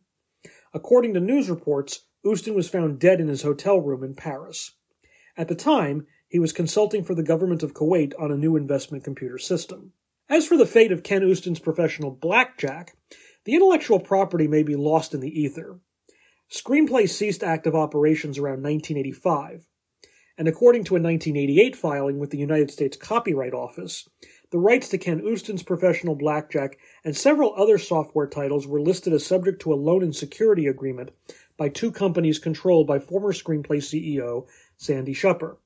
According 0.73 1.15
to 1.15 1.19
news 1.19 1.49
reports, 1.49 2.05
Uston 2.25 2.53
was 2.53 2.69
found 2.69 2.97
dead 2.97 3.19
in 3.19 3.27
his 3.27 3.41
hotel 3.41 3.81
room 3.81 4.05
in 4.05 4.15
Paris. 4.15 4.71
At 5.35 5.49
the 5.49 5.55
time, 5.55 6.07
he 6.29 6.39
was 6.39 6.53
consulting 6.53 7.03
for 7.03 7.13
the 7.13 7.23
government 7.23 7.61
of 7.61 7.73
Kuwait 7.73 8.13
on 8.17 8.31
a 8.31 8.37
new 8.37 8.55
investment 8.55 9.03
computer 9.03 9.37
system. 9.37 9.91
As 10.29 10.47
for 10.47 10.55
the 10.55 10.65
fate 10.65 10.93
of 10.93 11.03
Ken 11.03 11.29
Uston's 11.29 11.59
professional 11.59 12.11
blackjack, 12.11 12.95
the 13.43 13.55
intellectual 13.55 13.99
property 13.99 14.47
may 14.47 14.63
be 14.63 14.77
lost 14.77 15.13
in 15.13 15.19
the 15.19 15.41
ether. 15.41 15.81
Screenplay 16.49 17.09
ceased 17.09 17.43
active 17.43 17.75
operations 17.75 18.37
around 18.37 18.63
1985, 18.63 19.67
and 20.41 20.47
according 20.47 20.83
to 20.83 20.95
a 20.95 20.99
1988 20.99 21.75
filing 21.75 22.17
with 22.17 22.31
the 22.31 22.37
United 22.39 22.71
States 22.71 22.97
Copyright 22.97 23.53
Office, 23.53 24.09
the 24.49 24.57
rights 24.57 24.89
to 24.89 24.97
Ken 24.97 25.21
Uston's 25.23 25.61
professional 25.61 26.15
blackjack 26.15 26.79
and 27.05 27.15
several 27.15 27.53
other 27.55 27.77
software 27.77 28.25
titles 28.25 28.65
were 28.65 28.81
listed 28.81 29.13
as 29.13 29.23
subject 29.23 29.61
to 29.61 29.71
a 29.71 29.75
loan 29.75 30.01
and 30.01 30.15
security 30.15 30.65
agreement 30.65 31.11
by 31.57 31.69
two 31.69 31.91
companies 31.91 32.39
controlled 32.39 32.87
by 32.87 32.97
former 32.97 33.31
Screenplay 33.31 33.77
CEO 33.83 34.47
Sandy 34.77 35.13
Shupper. 35.13 35.57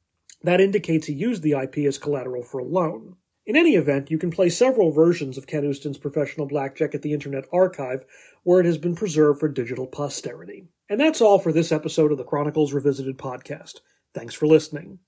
That 0.44 0.60
indicates 0.60 1.08
he 1.08 1.14
used 1.14 1.42
the 1.42 1.54
IP 1.54 1.78
as 1.88 1.98
collateral 1.98 2.44
for 2.44 2.60
a 2.60 2.66
loan. 2.66 3.16
In 3.46 3.56
any 3.56 3.76
event, 3.76 4.12
you 4.12 4.18
can 4.18 4.30
play 4.30 4.50
several 4.50 4.92
versions 4.92 5.38
of 5.38 5.48
Ken 5.48 5.66
Uston's 5.66 5.98
professional 5.98 6.48
blackjack 6.48 6.94
at 6.94 7.02
the 7.02 7.14
Internet 7.14 7.46
Archive, 7.54 8.04
where 8.44 8.60
it 8.60 8.66
has 8.66 8.78
been 8.78 8.96
preserved 8.96 9.40
for 9.40 9.48
digital 9.48 9.88
posterity. 9.88 10.68
And 10.90 11.00
that's 11.00 11.22
all 11.22 11.40
for 11.40 11.54
this 11.54 11.72
episode 11.72 12.12
of 12.12 12.18
the 12.18 12.26
Chronicles 12.26 12.74
Revisited 12.74 13.18
podcast. 13.18 13.76
Thanks 14.16 14.34
for 14.34 14.48
listening. 14.48 15.00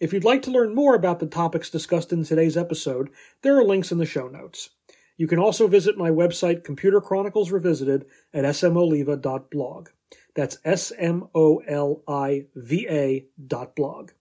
If 0.00 0.14
you'd 0.14 0.24
like 0.24 0.40
to 0.42 0.50
learn 0.50 0.74
more 0.74 0.94
about 0.94 1.20
the 1.20 1.26
topics 1.26 1.68
discussed 1.68 2.14
in 2.14 2.24
today's 2.24 2.56
episode, 2.56 3.10
there 3.42 3.58
are 3.58 3.64
links 3.64 3.92
in 3.92 3.98
the 3.98 4.06
show 4.06 4.26
notes. 4.26 4.70
You 5.18 5.28
can 5.28 5.38
also 5.38 5.68
visit 5.68 5.98
my 5.98 6.10
website, 6.10 6.64
Computer 6.64 7.02
Chronicles 7.02 7.52
Revisited, 7.52 8.06
at 8.32 8.44
smoliva.blog. 8.44 9.90
That's 10.34 10.58
S 10.64 10.92
M 10.98 11.28
O 11.34 11.58
L 11.58 12.02
I 12.08 12.46
V 12.56 12.86
A 12.88 13.26
dot 13.46 13.76
blog. 13.76 14.12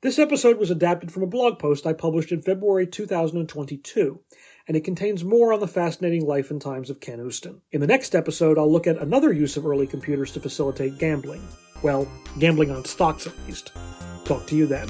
This 0.00 0.18
episode 0.20 0.58
was 0.58 0.70
adapted 0.70 1.10
from 1.10 1.24
a 1.24 1.28
blog 1.28 1.58
post 1.58 1.84
I 1.84 1.92
published 1.92 2.30
in 2.30 2.40
February 2.40 2.86
2022, 2.86 4.20
and 4.68 4.76
it 4.76 4.84
contains 4.84 5.24
more 5.24 5.52
on 5.52 5.60
the 5.60 5.66
fascinating 5.66 6.24
life 6.24 6.52
and 6.52 6.62
times 6.62 6.88
of 6.88 7.00
Ken 7.00 7.20
Uston. 7.20 7.62
In 7.72 7.80
the 7.80 7.86
next 7.88 8.14
episode, 8.14 8.58
I'll 8.58 8.70
look 8.70 8.86
at 8.86 8.98
another 8.98 9.32
use 9.32 9.56
of 9.56 9.66
early 9.66 9.88
computers 9.88 10.30
to 10.32 10.40
facilitate 10.40 10.98
gambling. 10.98 11.42
Well, 11.82 12.08
gambling 12.38 12.70
on 12.70 12.84
stocks 12.84 13.26
at 13.26 13.32
least. 13.46 13.72
Talk 14.24 14.46
to 14.46 14.56
you 14.56 14.66
then. 14.66 14.88